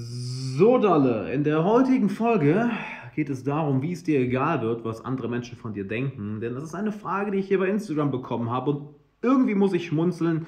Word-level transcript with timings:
So, 0.00 0.78
Dalle, 0.78 1.32
in 1.32 1.42
der 1.42 1.64
heutigen 1.64 2.08
Folge 2.08 2.70
geht 3.16 3.28
es 3.30 3.42
darum, 3.42 3.82
wie 3.82 3.90
es 3.90 4.04
dir 4.04 4.20
egal 4.20 4.62
wird, 4.62 4.84
was 4.84 5.04
andere 5.04 5.28
Menschen 5.28 5.58
von 5.58 5.72
dir 5.72 5.88
denken. 5.88 6.40
Denn 6.40 6.54
das 6.54 6.62
ist 6.62 6.74
eine 6.76 6.92
Frage, 6.92 7.32
die 7.32 7.38
ich 7.38 7.48
hier 7.48 7.58
bei 7.58 7.66
Instagram 7.66 8.12
bekommen 8.12 8.48
habe 8.48 8.70
und 8.70 8.94
irgendwie 9.22 9.56
muss 9.56 9.72
ich 9.72 9.88
schmunzeln 9.88 10.46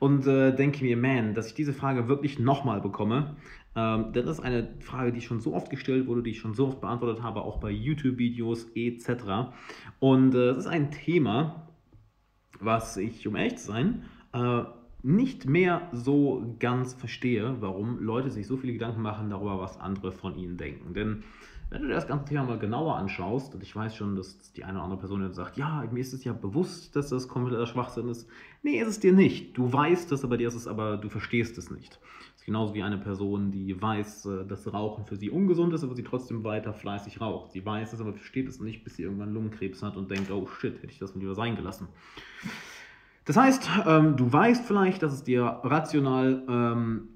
und 0.00 0.26
äh, 0.26 0.52
denke 0.56 0.82
mir, 0.82 0.96
man, 0.96 1.34
dass 1.34 1.46
ich 1.46 1.54
diese 1.54 1.72
Frage 1.72 2.08
wirklich 2.08 2.40
nochmal 2.40 2.80
bekomme. 2.80 3.36
Ähm, 3.76 4.12
denn 4.12 4.26
das 4.26 4.38
ist 4.38 4.44
eine 4.44 4.74
Frage, 4.80 5.12
die 5.12 5.20
schon 5.20 5.38
so 5.38 5.54
oft 5.54 5.70
gestellt 5.70 6.08
wurde, 6.08 6.24
die 6.24 6.30
ich 6.30 6.40
schon 6.40 6.54
so 6.54 6.66
oft 6.66 6.80
beantwortet 6.80 7.22
habe, 7.22 7.42
auch 7.42 7.60
bei 7.60 7.70
YouTube-Videos 7.70 8.72
etc. 8.74 9.52
Und 10.00 10.34
äh, 10.34 10.48
es 10.48 10.56
ist 10.56 10.66
ein 10.66 10.90
Thema, 10.90 11.68
was 12.58 12.96
ich, 12.96 13.28
um 13.28 13.36
ehrlich 13.36 13.58
zu 13.58 13.68
sein, 13.68 14.02
äh, 14.32 14.64
nicht 15.02 15.46
mehr 15.46 15.88
so 15.92 16.56
ganz 16.58 16.94
verstehe, 16.94 17.56
warum 17.60 18.02
Leute 18.02 18.30
sich 18.30 18.46
so 18.46 18.56
viele 18.56 18.74
Gedanken 18.74 19.02
machen 19.02 19.30
darüber, 19.30 19.58
was 19.58 19.80
andere 19.80 20.12
von 20.12 20.36
ihnen 20.36 20.56
denken. 20.56 20.94
Denn 20.94 21.22
wenn 21.70 21.82
du 21.82 21.88
dir 21.88 21.94
das 21.94 22.08
ganze 22.08 22.24
Thema 22.24 22.44
mal 22.44 22.58
genauer 22.58 22.96
anschaust, 22.96 23.54
und 23.54 23.62
ich 23.62 23.74
weiß 23.74 23.94
schon, 23.94 24.16
dass 24.16 24.52
die 24.52 24.64
eine 24.64 24.74
oder 24.74 24.84
andere 24.84 24.98
Person 24.98 25.22
jetzt 25.22 25.36
sagt, 25.36 25.56
ja, 25.56 25.84
mir 25.92 26.00
ist 26.00 26.12
es 26.12 26.24
ja 26.24 26.32
bewusst, 26.32 26.96
dass 26.96 27.10
das 27.10 27.28
kompletter 27.28 27.64
Schwachsinn 27.64 28.08
ist. 28.08 28.28
Nee, 28.64 28.80
ist 28.80 28.88
es 28.88 28.98
dir 28.98 29.12
nicht. 29.12 29.56
Du 29.56 29.72
weißt 29.72 30.10
es, 30.10 30.24
aber 30.24 30.36
dir 30.36 30.48
ist 30.48 30.56
es 30.56 30.66
aber, 30.66 30.96
du 30.96 31.08
verstehst 31.08 31.56
es 31.58 31.70
nicht. 31.70 32.00
Das 32.32 32.42
ist 32.42 32.46
genauso 32.46 32.74
wie 32.74 32.82
eine 32.82 32.98
Person, 32.98 33.52
die 33.52 33.80
weiß, 33.80 34.26
äh, 34.26 34.46
dass 34.46 34.72
Rauchen 34.72 35.04
für 35.04 35.14
sie 35.14 35.30
ungesund 35.30 35.72
ist, 35.72 35.84
aber 35.84 35.94
sie 35.94 36.02
trotzdem 36.02 36.42
weiter 36.42 36.74
fleißig 36.74 37.20
raucht. 37.20 37.52
Sie 37.52 37.64
weiß 37.64 37.92
es, 37.92 38.00
aber 38.00 38.14
versteht 38.14 38.48
es 38.48 38.58
nicht, 38.58 38.82
bis 38.82 38.96
sie 38.96 39.04
irgendwann 39.04 39.32
Lungenkrebs 39.32 39.82
hat 39.84 39.96
und 39.96 40.10
denkt, 40.10 40.30
oh 40.32 40.48
shit, 40.48 40.82
hätte 40.82 40.92
ich 40.92 40.98
das 40.98 41.14
mal 41.14 41.20
lieber 41.20 41.36
sein 41.36 41.54
gelassen. 41.54 41.86
Das 43.30 43.36
heißt, 43.36 43.70
ähm, 43.86 44.16
du 44.16 44.32
weißt 44.32 44.66
vielleicht, 44.66 45.04
dass 45.04 45.12
es 45.12 45.22
dir 45.22 45.44
rational 45.62 46.42
ähm, 46.48 47.10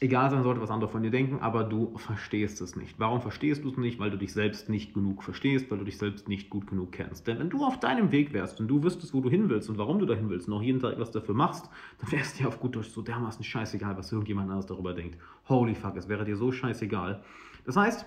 egal 0.00 0.30
sein 0.30 0.42
sollte, 0.42 0.62
was 0.62 0.70
andere 0.70 0.90
von 0.90 1.02
dir 1.02 1.10
denken, 1.10 1.40
aber 1.40 1.62
du 1.64 1.98
verstehst 1.98 2.62
es 2.62 2.74
nicht. 2.74 2.98
Warum 2.98 3.20
verstehst 3.20 3.64
du 3.64 3.68
es 3.68 3.76
nicht? 3.76 3.98
Weil 3.98 4.10
du 4.10 4.16
dich 4.16 4.32
selbst 4.32 4.70
nicht 4.70 4.94
genug 4.94 5.22
verstehst, 5.22 5.70
weil 5.70 5.76
du 5.76 5.84
dich 5.84 5.98
selbst 5.98 6.26
nicht 6.26 6.48
gut 6.48 6.66
genug 6.66 6.92
kennst. 6.92 7.26
Denn 7.26 7.38
wenn 7.38 7.50
du 7.50 7.66
auf 7.66 7.78
deinem 7.80 8.12
Weg 8.12 8.32
wärst 8.32 8.60
und 8.60 8.68
du 8.68 8.82
wüsstest, 8.82 9.12
wo 9.12 9.20
du 9.20 9.28
hin 9.28 9.50
willst 9.50 9.68
und 9.68 9.76
warum 9.76 9.98
du 9.98 10.06
dahin 10.06 10.30
willst 10.30 10.48
und 10.48 10.54
auch 10.54 10.62
jeden 10.62 10.80
Tag 10.80 10.94
etwas 10.94 11.10
dafür 11.10 11.34
machst, 11.34 11.68
dann 11.98 12.10
wäre 12.10 12.22
es 12.22 12.32
dir 12.32 12.48
auf 12.48 12.58
gut 12.58 12.74
Deutsch 12.74 12.88
so 12.88 13.02
dermaßen 13.02 13.44
scheißegal, 13.44 13.98
was 13.98 14.10
irgendjemand 14.10 14.48
anderes 14.48 14.64
darüber 14.64 14.94
denkt. 14.94 15.18
Holy 15.50 15.74
fuck, 15.74 15.98
es 15.98 16.08
wäre 16.08 16.24
dir 16.24 16.38
so 16.38 16.50
scheißegal. 16.50 17.22
Das 17.66 17.76
heißt, 17.76 18.06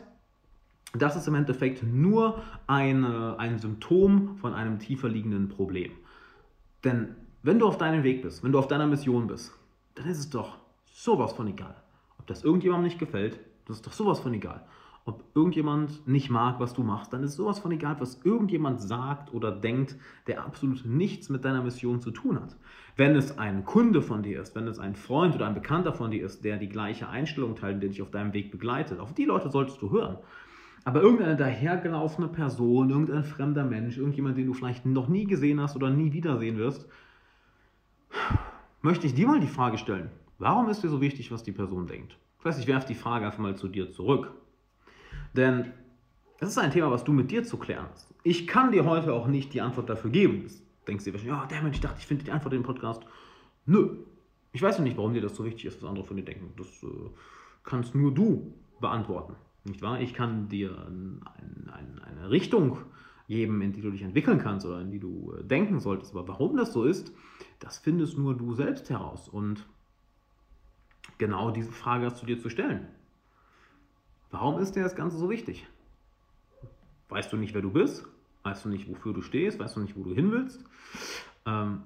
das 0.98 1.16
ist 1.16 1.28
im 1.28 1.36
Endeffekt 1.36 1.84
nur 1.84 2.42
eine, 2.66 3.38
ein 3.38 3.59
Symptom 3.59 4.38
von 4.38 4.56
einem 4.56 4.80
tiefer 4.80 5.09
liegenden 5.09 5.48
Problem. 5.48 5.92
Denn 6.83 7.16
wenn 7.44 7.59
du 7.59 7.67
auf 7.67 7.78
deinem 7.78 8.03
Weg 8.03 8.22
bist, 8.22 8.44
wenn 8.44 8.52
du 8.52 8.59
auf 8.59 8.67
deiner 8.67 8.88
Mission 8.88 9.28
bist, 9.28 9.53
dann 9.95 10.08
ist 10.08 10.20
es 10.20 10.30
doch 10.30 10.58
sowas 10.86 11.33
von 11.33 11.47
egal. 11.47 11.75
Ob 12.20 12.28
das 12.28 12.44
irgendjemandem 12.44 12.86
nicht 12.86 13.00
gefällt, 13.00 13.39
das 13.66 13.78
ist 13.78 13.88
doch 13.88 13.94
sowas 13.94 14.20
von 14.20 14.33
egal. 14.33 14.66
Ob 15.05 15.23
irgendjemand 15.36 16.05
nicht 16.05 16.30
mag, 16.30 16.59
was 16.59 16.73
du 16.73 16.83
machst, 16.83 17.14
dann 17.14 17.23
ist 17.23 17.36
sowas 17.36 17.59
von 17.59 17.72
egal, 17.72 17.95
was 18.00 18.20
irgendjemand 18.25 18.81
sagt 18.81 19.33
oder 19.33 19.52
denkt, 19.53 19.95
der 20.28 20.44
absolut 20.44 20.86
nichts 20.86 21.30
mit 21.30 21.45
deiner 21.45 21.64
Mission 21.64 22.02
zu 22.02 22.11
tun 22.11 22.42
hat. 22.42 22.58
Wenn 22.98 23.16
es 23.16 23.38
ein 23.38 23.64
Kunde 23.64 24.02
von 24.02 24.22
dir 24.22 24.42
ist, 24.42 24.53
wenn 24.53 24.67
es 24.67 24.80
ein 24.80 24.95
Freund 24.95 25.33
oder 25.33 25.48
ein 25.48 25.53
Bekannter 25.53 25.94
von 25.94 26.11
dir 26.11 26.25
ist, 26.25 26.44
der 26.44 26.58
die 26.58 26.67
gleiche 26.67 27.08
Einstellung 27.08 27.55
teilt, 27.55 27.81
der 27.81 27.89
dich 27.89 28.02
auf 28.02 28.11
deinem 28.11 28.33
Weg 28.33 28.52
begleitet, 28.52 29.00
auf 29.00 29.14
die 29.14 29.23
Leute 29.23 29.50
solltest 29.50 29.81
du 29.81 29.92
hören. 29.92 30.17
Aber 30.88 31.02
irgendeine 31.02 31.35
dahergelaufene 31.35 32.30
Person, 32.30 32.89
irgendein 32.89 33.25
fremder 33.25 33.66
Mensch, 33.66 33.97
irgendjemand, 33.97 34.38
den 34.38 34.45
du 34.45 34.53
vielleicht 34.53 34.85
noch 34.85 35.09
nie 35.09 35.25
gesehen 35.25 35.59
hast 35.59 35.75
oder 35.75 35.89
nie 35.89 36.13
wiedersehen 36.13 36.57
wirst, 36.57 36.88
möchte 38.81 39.05
ich 39.05 39.13
dir 39.13 39.27
mal 39.27 39.41
die 39.41 39.47
Frage 39.47 39.77
stellen. 39.77 40.09
Warum 40.39 40.69
ist 40.69 40.81
dir 40.81 40.89
so 40.89 41.02
wichtig, 41.02 41.30
was 41.30 41.43
die 41.43 41.52
Person 41.52 41.88
denkt? 41.88 42.17
Das 42.38 42.45
heißt, 42.45 42.61
ich 42.61 42.67
werfe 42.67 42.88
die 42.88 42.95
Frage 42.95 43.25
einfach 43.25 43.39
mal 43.39 43.58
zu 43.58 43.67
dir 43.67 43.91
zurück. 43.91 44.31
Denn 45.33 45.73
das 46.39 46.52
ist 46.52 46.58
ein 46.58 46.71
Thema, 46.71 46.89
was 46.89 47.03
du 47.03 47.11
mit 47.11 47.31
dir 47.31 47.43
zu 47.43 47.58
klären 47.58 47.88
hast. 47.91 48.13
Ich 48.23 48.47
kann 48.47 48.71
dir 48.71 48.85
heute 48.85 49.11
auch 49.11 49.27
nicht 49.27 49.53
die 49.53 49.59
Antwort 49.59 49.89
dafür 49.89 50.09
geben. 50.09 50.43
Du 50.43 50.52
denkst 50.87 51.03
dir 51.03 51.11
wahrscheinlich, 51.11 51.37
ja, 51.37 51.45
der 51.47 51.64
Mensch, 51.64 51.76
ich 51.76 51.81
dachte, 51.81 51.97
ich 51.99 52.08
finde 52.08 52.23
die 52.23 52.31
Antwort 52.31 52.53
in 52.53 52.61
dem 52.61 52.65
Podcast. 52.65 53.03
Nö. 53.65 54.05
Ich 54.53 54.61
weiß 54.61 54.77
ja 54.77 54.86
nicht, 54.86 54.95
warum 54.95 55.14
dir 55.14 55.21
das 55.21 55.36
so 55.36 55.43
wichtig 55.43 55.65
ist, 55.65 55.83
was 55.83 55.89
andere 55.89 56.05
von 56.05 56.15
dir 56.15 56.23
denken. 56.23 56.53
Das 56.55 56.81
äh, 56.81 57.09
kannst 57.65 57.93
nur 57.93 58.14
du 58.14 58.53
beantworten. 58.80 59.36
Nicht 59.67 59.82
wahr? 59.82 60.00
Ich 60.00 60.14
kann 60.14 60.48
dir 60.48 60.72
ein, 60.88 61.22
ein, 61.72 62.00
eine 62.00 62.30
Richtung 62.30 62.78
geben, 63.28 63.61
in 63.61 63.73
die 63.73 63.82
du 63.82 63.92
dich 63.92 64.02
entwickeln 64.02 64.39
kannst 64.39 64.66
oder 64.66 64.80
in 64.82 64.92
die 64.92 65.00
du 65.00 65.33
äh, 65.33 65.44
denken 65.44 65.80
solltest. 65.80 66.16
Aber 66.16 66.28
warum 66.28 66.55
das 66.55 66.73
so 66.73 66.86
ist, 66.86 67.11
das 67.60 67.77
findest 67.77 68.17
nur 68.17 68.36
du 68.36 68.54
selbst 68.54 68.89
heraus. 68.89 69.27
Und 69.27 69.66
genau 71.17 71.52
diese 71.52 71.72
Frage 71.72 72.06
hast 72.06 72.22
du 72.22 72.26
dir 72.26 72.39
zu 72.39 72.50
stellen. 72.50 72.88
Warum 74.32 74.60
ist 74.60 74.76
dir 74.76 74.83
das 74.83 74.95
Ganze 74.95 75.17
so 75.17 75.30
wichtig? 75.30 75.67
Weißt 77.10 77.32
du 77.32 77.38
nicht, 77.38 77.54
wer 77.54 77.61
du 77.61 77.72
bist? 77.72 78.06
Weißt 78.44 78.66
du 78.66 78.70
nicht, 78.70 78.89
wofür 78.89 79.14
du 79.14 79.22
stehst? 79.22 79.60
Weißt 79.60 79.76
du 79.76 79.82
nicht, 79.82 79.98
wo 79.98 80.04
du 80.04 80.14
hin 80.14 80.32
willst? 80.32 80.64
Ähm, 81.45 81.83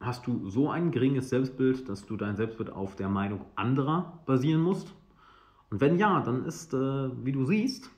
hast 0.00 0.26
du 0.26 0.48
so 0.50 0.70
ein 0.70 0.90
geringes 0.90 1.30
Selbstbild, 1.30 1.88
dass 1.88 2.04
du 2.04 2.16
dein 2.16 2.36
Selbstbild 2.36 2.70
auf 2.70 2.96
der 2.96 3.08
Meinung 3.08 3.44
anderer 3.56 4.20
basieren 4.26 4.62
musst? 4.62 4.94
Und 5.70 5.80
wenn 5.80 5.98
ja, 5.98 6.20
dann 6.20 6.44
ist, 6.44 6.74
äh, 6.74 6.76
wie 7.24 7.32
du 7.32 7.44
siehst, 7.44 7.90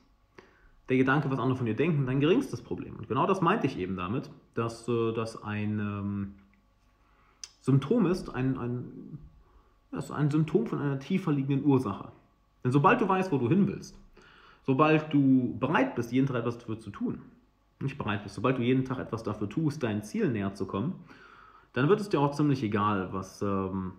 der 0.89 0.97
Gedanke, 0.97 1.31
was 1.31 1.39
andere 1.39 1.57
von 1.57 1.65
dir 1.65 1.75
denken, 1.75 2.05
dein 2.05 2.19
geringstes 2.19 2.61
Problem. 2.61 2.95
Und 2.97 3.07
genau 3.07 3.25
das 3.25 3.41
meinte 3.41 3.67
ich 3.67 3.77
eben 3.77 3.95
damit, 3.95 4.29
dass 4.53 4.87
äh, 4.87 5.11
das 5.13 5.41
ein 5.43 5.79
ähm, 5.79 6.33
Symptom 7.61 8.05
ist, 8.05 8.29
ein, 8.29 8.57
ein 8.57 9.17
das 9.91 10.05
ist 10.05 10.11
ein 10.11 10.29
Symptom 10.29 10.67
von 10.67 10.79
einer 10.79 10.99
tiefer 10.99 11.31
liegenden 11.31 11.65
Ursache. 11.65 12.11
Denn 12.63 12.71
sobald 12.71 12.99
du 13.01 13.07
weißt, 13.07 13.31
wo 13.31 13.37
du 13.37 13.47
hin 13.47 13.67
willst, 13.67 13.97
sobald 14.65 15.13
du 15.13 15.57
bereit 15.59 15.95
bist, 15.95 16.11
jeden 16.11 16.27
Tag 16.27 16.37
etwas 16.37 16.57
dafür 16.57 16.79
zu 16.79 16.89
tun, 16.89 17.21
nicht 17.79 17.97
bereit 17.97 18.23
bist, 18.23 18.35
sobald 18.35 18.57
du 18.57 18.61
jeden 18.61 18.85
Tag 18.85 18.99
etwas 18.99 19.23
dafür 19.23 19.49
tust, 19.49 19.83
dein 19.83 20.03
Ziel 20.03 20.29
näher 20.29 20.53
zu 20.53 20.65
kommen, 20.65 20.95
dann 21.73 21.89
wird 21.89 21.99
es 21.99 22.09
dir 22.09 22.19
auch 22.19 22.31
ziemlich 22.31 22.63
egal, 22.63 23.11
was 23.13 23.41
ähm, 23.41 23.93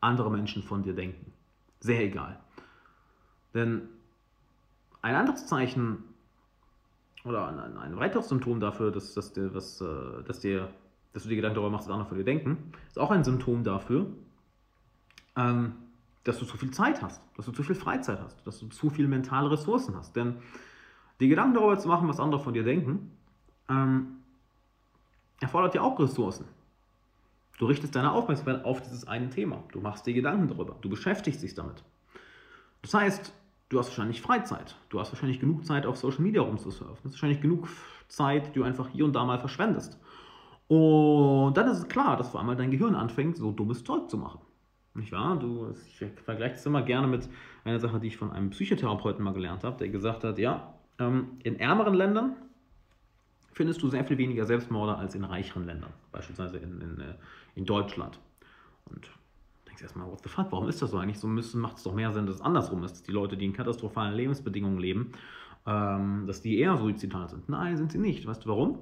andere 0.00 0.30
Menschen 0.30 0.62
von 0.62 0.82
dir 0.82 0.94
denken. 0.94 1.32
Sehr 1.80 2.04
egal. 2.04 2.40
Denn 3.54 3.88
ein 5.02 5.14
anderes 5.14 5.46
Zeichen 5.46 6.04
oder 7.24 7.48
ein, 7.48 7.76
ein 7.76 7.96
weiteres 7.96 8.28
Symptom 8.28 8.60
dafür, 8.60 8.90
dass, 8.90 9.14
dass, 9.14 9.32
dir, 9.32 9.54
was, 9.54 9.80
äh, 9.80 10.22
dass, 10.26 10.40
dir, 10.40 10.70
dass 11.12 11.24
du 11.24 11.28
dir 11.28 11.36
Gedanken 11.36 11.56
darüber 11.56 11.70
machst, 11.70 11.88
was 11.88 11.92
andere 11.92 12.08
von 12.08 12.18
dir 12.18 12.24
denken, 12.24 12.72
ist 12.86 12.98
auch 12.98 13.10
ein 13.10 13.24
Symptom 13.24 13.64
dafür, 13.64 14.06
ähm, 15.36 15.74
dass 16.24 16.38
du 16.38 16.44
zu 16.44 16.56
viel 16.56 16.70
Zeit 16.70 17.02
hast, 17.02 17.22
dass 17.36 17.46
du 17.46 17.52
zu 17.52 17.62
viel 17.62 17.74
Freizeit 17.74 18.20
hast, 18.20 18.46
dass 18.46 18.60
du 18.60 18.68
zu 18.68 18.90
viele 18.90 19.08
mentale 19.08 19.50
Ressourcen 19.50 19.96
hast. 19.96 20.14
Denn 20.16 20.36
die 21.20 21.28
Gedanken 21.28 21.54
darüber 21.54 21.78
zu 21.78 21.88
machen, 21.88 22.08
was 22.08 22.20
andere 22.20 22.40
von 22.40 22.54
dir 22.54 22.64
denken, 22.64 23.10
ähm, 23.68 24.18
erfordert 25.40 25.74
ja 25.74 25.82
auch 25.82 25.98
Ressourcen. 25.98 26.46
Du 27.58 27.66
richtest 27.66 27.94
deine 27.96 28.12
Aufmerksamkeit 28.12 28.64
auf 28.64 28.82
dieses 28.82 29.06
eine 29.06 29.30
Thema. 29.30 29.64
Du 29.72 29.80
machst 29.80 30.06
dir 30.06 30.14
Gedanken 30.14 30.48
darüber. 30.48 30.76
Du 30.80 30.88
beschäftigst 30.88 31.42
dich 31.42 31.54
damit. 31.54 31.82
Das 32.82 32.94
heißt, 32.94 33.32
du 33.68 33.78
hast 33.78 33.88
wahrscheinlich 33.88 34.20
Freizeit. 34.20 34.76
Du 34.88 35.00
hast 35.00 35.12
wahrscheinlich 35.12 35.40
genug 35.40 35.64
Zeit, 35.64 35.86
auf 35.86 35.96
Social 35.96 36.22
Media 36.22 36.42
rumzusurfen. 36.42 36.96
Du 37.02 37.04
hast 37.04 37.12
wahrscheinlich 37.12 37.40
genug 37.40 37.68
Zeit, 38.08 38.48
die 38.48 38.58
du 38.58 38.64
einfach 38.64 38.88
hier 38.88 39.04
und 39.04 39.14
da 39.14 39.24
mal 39.24 39.38
verschwendest. 39.38 39.98
Und 40.68 41.56
dann 41.56 41.68
ist 41.68 41.78
es 41.78 41.88
klar, 41.88 42.16
dass 42.16 42.30
vor 42.30 42.40
allem 42.40 42.56
dein 42.56 42.70
Gehirn 42.70 42.94
anfängt, 42.94 43.36
so 43.36 43.52
dummes 43.52 43.84
Zeug 43.84 44.10
zu 44.10 44.18
machen. 44.18 44.40
Nicht 44.94 45.12
wahr? 45.12 45.38
Du, 45.38 45.72
ich 45.86 46.04
vergleiche 46.24 46.54
das 46.54 46.66
immer 46.66 46.82
gerne 46.82 47.06
mit 47.06 47.28
einer 47.64 47.78
Sache, 47.78 48.00
die 48.00 48.08
ich 48.08 48.16
von 48.16 48.32
einem 48.32 48.50
Psychotherapeuten 48.50 49.24
mal 49.24 49.32
gelernt 49.32 49.64
habe, 49.64 49.78
der 49.78 49.88
gesagt 49.88 50.24
hat, 50.24 50.38
ja, 50.38 50.74
ähm, 50.98 51.38
in 51.42 51.58
ärmeren 51.58 51.94
Ländern 51.94 52.36
findest 53.52 53.82
du 53.82 53.88
sehr 53.88 54.04
viel 54.04 54.18
weniger 54.18 54.44
Selbstmorde 54.44 54.96
als 54.96 55.14
in 55.14 55.24
reicheren 55.24 55.66
Ländern, 55.66 55.92
beispielsweise 56.12 56.58
in, 56.58 56.80
in, 56.80 57.00
äh, 57.00 57.14
in 57.54 57.64
Deutschland. 57.64 58.18
Und 58.86 59.10
denkst 59.78 59.82
erstmal, 59.82 60.10
what 60.10 60.22
the 60.22 60.28
fuck, 60.28 60.50
warum 60.50 60.68
ist 60.68 60.82
das 60.82 60.90
so? 60.90 60.98
Eigentlich 60.98 61.18
so 61.18 61.28
macht 61.28 61.76
es 61.76 61.82
doch 61.84 61.94
mehr 61.94 62.12
Sinn, 62.12 62.26
dass 62.26 62.36
es 62.36 62.40
andersrum 62.40 62.82
ist, 62.84 62.92
dass 62.92 63.02
die 63.02 63.12
Leute, 63.12 63.36
die 63.36 63.44
in 63.44 63.52
katastrophalen 63.52 64.14
Lebensbedingungen 64.14 64.78
leben, 64.78 65.12
ähm, 65.66 66.24
dass 66.26 66.42
die 66.42 66.58
eher 66.58 66.76
suizidal 66.76 67.28
sind. 67.28 67.48
Nein, 67.48 67.76
sind 67.76 67.92
sie 67.92 67.98
nicht. 67.98 68.26
Weißt 68.26 68.44
du 68.44 68.48
warum? 68.48 68.78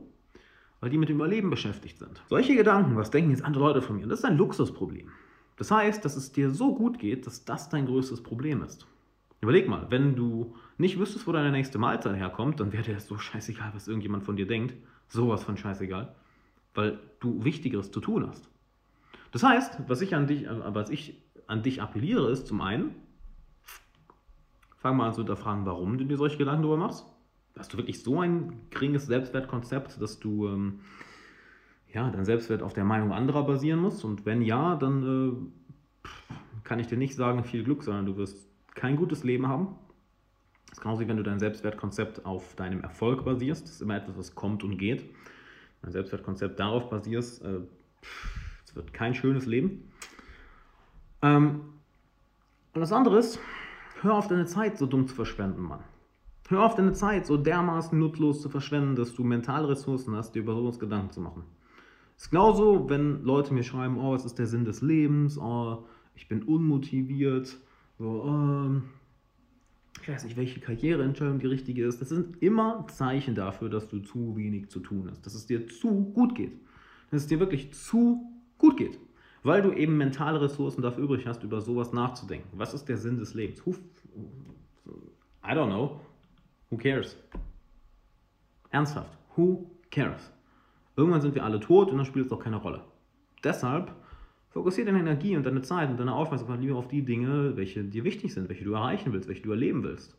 Weil 0.81 0.90
die 0.90 0.98
mit 0.98 1.08
dem 1.08 1.16
Überleben 1.16 1.50
beschäftigt 1.50 1.98
sind. 1.98 2.22
Solche 2.28 2.54
Gedanken, 2.54 2.96
was 2.96 3.10
denken 3.10 3.31
jetzt 3.31 3.44
andere 3.44 3.64
Leute 3.64 3.82
von 3.82 3.96
mir? 3.96 4.06
Das 4.06 4.20
ist 4.20 4.25
ein 4.25 4.37
Luxusproblem. 4.37 5.08
Das 5.56 5.70
heißt, 5.70 6.04
dass 6.04 6.16
es 6.16 6.32
dir 6.32 6.50
so 6.50 6.75
gut 6.75 6.99
geht, 6.99 7.26
dass 7.26 7.44
das 7.44 7.69
dein 7.69 7.87
größtes 7.87 8.22
Problem 8.22 8.62
ist. 8.62 8.87
Überleg 9.40 9.69
mal, 9.69 9.87
wenn 9.90 10.16
du 10.16 10.54
nicht 10.78 10.99
wüsstest, 10.99 11.26
wo 11.26 11.32
deine 11.32 11.50
nächste 11.50 11.78
Mahlzeit 11.78 12.16
herkommt, 12.16 12.60
dann 12.60 12.72
wäre 12.72 12.82
dir 12.82 13.00
so 13.00 13.19
scheißegal, 13.19 13.70
was 13.75 13.88
irgendjemand 13.88 14.25
von 14.25 14.37
dir 14.37 14.46
denkt. 14.46 14.75
Sowas 15.08 15.44
von 15.44 15.56
scheißegal. 15.56 16.14
Weil 16.75 16.99
du 17.20 17.44
Wichtigeres 17.44 17.90
zu 17.90 18.00
tun 18.00 18.26
hast. 18.26 18.49
Das 19.32 19.43
heißt, 19.43 19.88
was 19.88 20.00
ich 20.00 20.14
an 20.14 20.26
dich, 20.26 20.44
äh, 20.44 20.75
was 20.75 20.90
ich 20.90 21.23
an 21.46 21.62
dich 21.62 21.82
appelliere, 21.82 22.31
ist 22.31 22.46
zum 22.46 22.61
einen, 22.61 22.94
fang 24.76 24.96
mal 24.96 25.08
an 25.08 25.14
zu 25.14 25.20
hinterfragen, 25.20 25.67
warum 25.67 25.99
du 25.99 26.05
dir 26.05 26.17
solche 26.17 26.37
Gedanken 26.38 26.62
darüber 26.62 26.78
machst. 26.78 27.06
Hast 27.58 27.73
du 27.73 27.78
wirklich 27.78 28.02
so 28.02 28.20
ein 28.20 28.61
geringes 28.70 29.06
Selbstwertkonzept, 29.06 30.00
dass 30.00 30.19
du 30.20 30.49
ähm, 30.49 30.81
ja, 31.93 32.11
dein 32.11 32.25
Selbstwert 32.25 32.62
auf 32.62 32.75
der 32.75 32.84
Meinung 32.84 33.12
anderer 33.12 33.44
basieren 33.44 33.81
muss? 33.81 34.05
Und 34.05 34.26
wenn 34.26 34.43
ja, 34.43 34.76
dann 34.76 35.50
äh, 36.05 36.08
kann 36.64 36.78
ich 36.78 36.87
dir 36.87 36.99
nicht 36.99 37.14
sagen, 37.14 37.44
viel 37.44 37.64
Glück, 37.64 37.82
sondern 37.82 38.06
du 38.06 38.17
wirst 38.17 38.46
kein 38.75 38.96
gutes 38.96 39.25
Leben 39.25 39.49
haben. 39.49 39.76
Das 40.69 40.78
ist 40.78 40.82
genauso 40.82 41.00
wie 41.00 41.08
wenn 41.08 41.17
du 41.17 41.23
dein 41.23 41.38
Selbstwertkonzept 41.38 42.26
auf 42.26 42.55
deinem 42.56 42.82
Erfolg 42.82 43.25
basierst. 43.25 43.64
Das 43.64 43.73
ist 43.73 43.82
immer 43.82 43.96
etwas, 43.96 44.19
was 44.19 44.34
kommt 44.34 44.62
und 44.62 44.76
geht. 44.76 45.08
Dein 45.82 45.93
Selbstwertkonzept 45.93 46.61
darauf 46.61 46.90
basierst, 46.90 47.43
äh, 47.43 47.61
es 48.76 48.84
wird 48.84 48.93
kein 48.93 49.14
schönes 49.14 49.46
Leben. 49.46 49.90
Ähm, 51.23 51.61
und 52.75 52.81
das 52.81 52.93
andere 52.93 53.19
ist, 53.19 53.40
hör 54.02 54.14
auf 54.14 54.28
deine 54.28 54.44
Zeit 54.44 54.76
so 54.76 54.84
dumm 54.84 55.08
zu 55.08 55.14
verschwenden, 55.14 55.62
Mann. 55.62 55.81
Hör 56.49 56.62
auf 56.62 56.75
deine 56.75 56.93
Zeit 56.93 57.26
so 57.26 57.38
dermaßen 57.38 57.99
nutzlos 57.99 58.43
zu 58.43 58.50
verschwenden, 58.50 58.94
dass 58.94 59.14
du 59.14 59.25
mentale 59.25 59.69
Ressourcen 59.70 60.14
hast, 60.14 60.34
dir 60.34 60.43
über 60.43 60.55
sowas 60.55 60.78
Gedanken 60.78 61.11
zu 61.11 61.20
machen. 61.20 61.43
Es 62.17 62.25
ist 62.25 62.31
genauso, 62.31 62.88
wenn 62.90 63.25
Leute 63.25 63.55
mir 63.55 63.62
schreiben, 63.64 63.99
oh, 63.99 64.12
was 64.12 64.26
ist 64.26 64.38
der 64.38 64.46
Sinn 64.46 64.64
des 64.64 64.82
Lebens, 64.82 65.38
oh, 65.38 65.87
ich 66.14 66.28
bin 66.28 66.43
unmotiviert, 66.43 67.56
so, 67.99 68.25
ähm, 68.26 68.82
ich 70.02 70.08
weiß 70.08 70.25
nicht, 70.25 70.37
welche 70.37 70.61
Karriereentscheidung 70.61 71.38
die 71.38 71.46
richtige 71.46 71.84
ist. 71.84 72.00
Das 72.00 72.11
sind 72.11 72.43
immer 72.43 72.87
Zeichen 72.88 73.34
dafür, 73.34 73.70
dass 73.70 73.88
du 73.88 74.00
zu 74.00 74.37
wenig 74.37 74.69
zu 74.69 74.81
tun 74.81 75.08
hast, 75.11 75.25
dass 75.25 75.34
es 75.34 75.46
dir 75.46 75.67
zu 75.67 76.12
gut 76.12 76.34
geht, 76.34 76.52
dass 77.11 77.23
es 77.23 77.26
dir 77.26 77.40
wirklich 77.40 77.73
zu 77.73 78.36
gut 78.58 78.76
geht, 78.76 78.99
weil 79.43 79.62
du 79.62 79.73
eben 79.73 79.97
mentale 79.97 80.41
Ressourcen 80.41 80.82
dafür 80.82 81.05
übrig 81.05 81.26
hast, 81.26 81.43
über 81.43 81.61
sowas 81.61 81.93
nachzudenken. 81.93 82.58
Was 82.58 82.75
ist 82.75 82.87
der 82.88 82.99
Sinn 82.99 83.19
des 83.19 83.35
Lebens? 83.35 83.61
I 85.44 85.53
don't 85.53 85.69
know. 85.69 86.00
Who 86.70 86.76
cares? 86.76 87.17
Ernsthaft, 88.70 89.17
who 89.37 89.70
cares? 89.91 90.32
Irgendwann 90.97 91.20
sind 91.20 91.35
wir 91.35 91.44
alle 91.44 91.61
tot 91.61 91.91
und 91.91 91.99
dann 91.99 92.06
spielt 92.06 92.26
es 92.26 92.31
doch 92.31 92.41
keine 92.41 92.56
Rolle. 92.56 92.82
Deshalb 93.44 93.93
fokussiere 94.50 94.87
deine 94.87 95.00
Energie 95.00 95.37
und 95.37 95.44
deine 95.44 95.62
Zeit 95.62 95.91
und 95.91 96.00
deine 96.00 96.14
Aufmerksamkeit 96.14 96.61
lieber 96.61 96.76
auf 96.76 96.88
die 96.88 97.02
Dinge, 97.02 97.56
welche 97.56 97.85
dir 97.85 98.05
wichtig 98.05 98.32
sind, 98.32 98.49
welche 98.49 98.64
du 98.64 98.73
erreichen 98.73 99.12
willst, 99.12 99.29
welche 99.29 99.43
du 99.43 99.50
erleben 99.50 99.82
willst. 99.85 100.17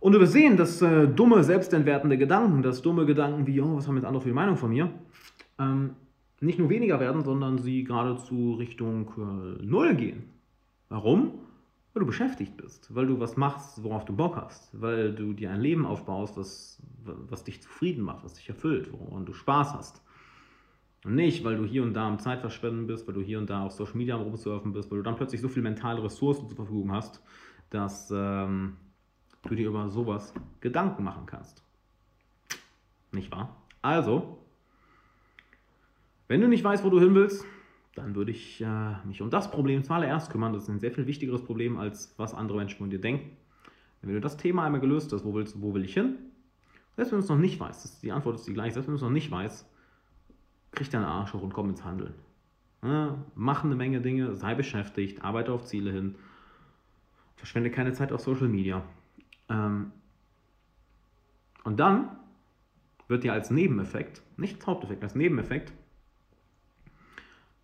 Und 0.00 0.12
du 0.12 0.20
wirst 0.20 0.32
sehen, 0.32 0.56
dass 0.56 0.82
äh, 0.82 1.06
dumme, 1.06 1.44
selbstentwertende 1.44 2.18
Gedanken, 2.18 2.62
dass 2.62 2.82
dumme 2.82 3.06
Gedanken 3.06 3.46
wie, 3.46 3.60
oh, 3.60 3.76
was 3.76 3.86
haben 3.86 3.96
jetzt 3.96 4.04
andere 4.04 4.22
für 4.22 4.28
die 4.28 4.34
Meinung 4.34 4.56
von 4.56 4.70
mir, 4.70 4.90
ähm, 5.58 5.90
nicht 6.44 6.58
nur 6.58 6.70
weniger 6.70 7.00
werden, 7.00 7.24
sondern 7.24 7.58
sie 7.58 7.84
geradezu 7.84 8.54
Richtung 8.54 9.08
äh, 9.16 9.64
Null 9.64 9.94
gehen. 9.94 10.24
Warum? 10.88 11.38
Weil 11.92 12.00
du 12.00 12.06
beschäftigt 12.06 12.56
bist, 12.56 12.94
weil 12.94 13.06
du 13.06 13.20
was 13.20 13.36
machst, 13.36 13.82
worauf 13.82 14.04
du 14.04 14.14
Bock 14.14 14.36
hast, 14.36 14.68
weil 14.80 15.14
du 15.14 15.32
dir 15.32 15.50
ein 15.50 15.60
Leben 15.60 15.86
aufbaust, 15.86 16.36
was, 16.36 16.82
was 17.04 17.44
dich 17.44 17.62
zufrieden 17.62 18.02
macht, 18.02 18.24
was 18.24 18.34
dich 18.34 18.48
erfüllt, 18.48 18.90
woran 18.92 19.24
du 19.24 19.32
Spaß 19.32 19.74
hast. 19.74 20.02
Und 21.04 21.14
nicht, 21.14 21.44
weil 21.44 21.56
du 21.56 21.64
hier 21.64 21.82
und 21.82 21.94
da 21.94 22.08
am 22.08 22.18
Zeitverschwenden 22.18 22.86
bist, 22.86 23.06
weil 23.06 23.14
du 23.14 23.20
hier 23.20 23.38
und 23.38 23.50
da 23.50 23.64
auf 23.64 23.72
Social 23.72 23.96
Media 23.96 24.16
rumsurfen 24.16 24.72
bist, 24.72 24.90
weil 24.90 24.98
du 24.98 25.04
dann 25.04 25.16
plötzlich 25.16 25.40
so 25.40 25.48
viel 25.48 25.62
mentale 25.62 26.02
Ressourcen 26.02 26.48
zur 26.48 26.56
Verfügung 26.56 26.92
hast, 26.92 27.22
dass 27.70 28.10
ähm, 28.10 28.76
du 29.42 29.54
dir 29.54 29.68
über 29.68 29.90
sowas 29.90 30.32
Gedanken 30.60 31.04
machen 31.04 31.26
kannst. 31.26 31.62
Nicht 33.12 33.30
wahr? 33.30 33.54
Also, 33.82 34.43
wenn 36.28 36.40
du 36.40 36.48
nicht 36.48 36.64
weißt, 36.64 36.84
wo 36.84 36.90
du 36.90 37.00
hin 37.00 37.14
willst, 37.14 37.44
dann 37.94 38.14
würde 38.14 38.32
ich 38.32 38.60
äh, 38.60 39.06
mich 39.06 39.22
um 39.22 39.30
das 39.30 39.50
Problem 39.50 39.84
zuallererst 39.84 40.30
kümmern. 40.30 40.52
Das 40.52 40.64
ist 40.64 40.68
ein 40.68 40.80
sehr 40.80 40.92
viel 40.92 41.06
wichtigeres 41.06 41.44
Problem, 41.44 41.76
als 41.76 42.14
was 42.16 42.34
andere 42.34 42.58
Menschen 42.58 42.78
von 42.78 42.90
dir 42.90 43.00
denken. 43.00 43.36
Wenn 44.02 44.14
du 44.14 44.20
das 44.20 44.36
Thema 44.36 44.64
einmal 44.64 44.80
gelöst 44.80 45.12
hast, 45.12 45.24
wo, 45.24 45.34
willst, 45.34 45.60
wo 45.62 45.72
will 45.72 45.84
ich 45.84 45.94
hin? 45.94 46.16
Selbst 46.96 47.12
wenn 47.12 47.18
du 47.18 47.24
es 47.24 47.28
noch 47.28 47.38
nicht 47.38 47.58
weißt, 47.58 48.02
die 48.02 48.12
Antwort 48.12 48.36
ist 48.36 48.46
die 48.46 48.52
gleiche, 48.52 48.74
selbst 48.74 48.86
wenn 48.86 48.94
du 48.94 48.96
es 48.96 49.02
noch 49.02 49.10
nicht 49.10 49.30
weißt, 49.30 49.66
krieg 50.72 50.90
deinen 50.90 51.04
Arsch 51.04 51.32
hoch 51.32 51.42
und 51.42 51.52
komm 51.52 51.70
ins 51.70 51.84
Handeln. 51.84 52.14
Ja, 52.82 53.16
mach 53.34 53.64
eine 53.64 53.76
Menge 53.76 54.00
Dinge, 54.00 54.34
sei 54.34 54.54
beschäftigt, 54.54 55.24
arbeite 55.24 55.52
auf 55.52 55.64
Ziele 55.64 55.90
hin, 55.90 56.16
verschwende 57.36 57.70
keine 57.70 57.92
Zeit 57.94 58.12
auf 58.12 58.20
Social 58.20 58.48
Media. 58.48 58.82
Ähm, 59.48 59.92
und 61.64 61.80
dann 61.80 62.16
wird 63.08 63.24
dir 63.24 63.32
als 63.32 63.50
Nebeneffekt, 63.50 64.22
nicht 64.36 64.56
als 64.56 64.66
Haupteffekt, 64.66 65.02
als 65.02 65.14
Nebeneffekt, 65.14 65.72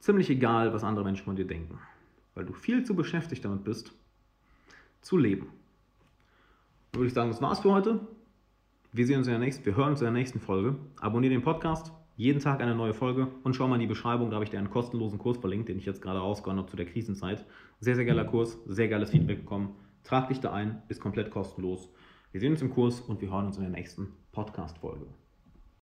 ziemlich 0.01 0.29
egal, 0.31 0.73
was 0.73 0.83
andere 0.83 1.05
Menschen 1.05 1.25
von 1.25 1.37
dir 1.37 1.47
denken, 1.47 1.79
weil 2.35 2.45
du 2.45 2.53
viel 2.53 2.85
zu 2.85 2.97
beschäftigt 2.97 3.45
damit 3.45 3.65
bist, 3.65 3.93
zu 5.01 5.17
leben. 5.17 5.47
Dann 6.91 7.01
würde 7.01 7.09
ich 7.09 7.15
sagen, 7.15 7.31
das 7.31 7.41
war's 7.41 7.61
für 7.61 7.73
heute. 7.73 8.01
Wir 8.93 9.07
sehen 9.07 9.19
uns 9.19 9.29
in 9.29 9.33
der 9.33 9.41
nächsten, 9.41 9.65
wir 9.65 9.77
hören 9.77 9.91
uns 9.91 10.01
in 10.01 10.07
der 10.07 10.13
nächsten 10.13 10.41
Folge. 10.41 10.75
Abonniere 11.01 11.35
den 11.35 11.43
Podcast, 11.43 11.93
jeden 12.17 12.41
Tag 12.41 12.61
eine 12.61 12.75
neue 12.75 12.93
Folge 12.93 13.29
und 13.45 13.55
schau 13.55 13.69
mal 13.69 13.77
in 13.77 13.83
die 13.83 13.87
Beschreibung, 13.87 14.31
da 14.31 14.35
habe 14.35 14.45
ich 14.45 14.51
dir 14.51 14.59
einen 14.59 14.71
kostenlosen 14.71 15.19
Kurs 15.19 15.39
verlinkt, 15.39 15.69
den 15.69 15.79
ich 15.79 15.87
jetzt 15.87 16.03
gerade 16.03 16.19
rausgehauen 16.19 16.59
habe 16.59 16.69
zu 16.69 16.77
der 16.77 16.87
Krisenzeit. 16.87 17.45
Sehr, 17.79 17.95
sehr 17.95 18.05
geiler 18.05 18.25
Kurs, 18.25 18.59
sehr 18.67 18.89
geiles 18.89 19.11
Feedback 19.11 19.41
bekommen. 19.41 19.77
Trag 20.03 20.29
dich 20.29 20.41
da 20.41 20.53
ein, 20.53 20.83
ist 20.89 21.01
komplett 21.01 21.31
kostenlos. 21.31 21.89
Wir 22.33 22.41
sehen 22.41 22.53
uns 22.53 22.63
im 22.63 22.71
Kurs 22.71 23.01
und 23.01 23.21
wir 23.21 23.31
hören 23.31 23.47
uns 23.47 23.57
in 23.57 23.63
der 23.63 23.73
nächsten 23.73 24.09
Podcast-Folge. 24.33 25.07